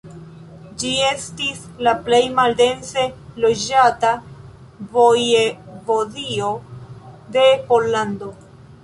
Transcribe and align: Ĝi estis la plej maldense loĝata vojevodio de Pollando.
Ĝi 0.83 0.91
estis 1.07 1.59
la 1.87 1.91
plej 2.07 2.21
maldense 2.39 3.03
loĝata 3.45 4.13
vojevodio 4.95 6.49
de 7.37 7.45
Pollando. 7.69 8.33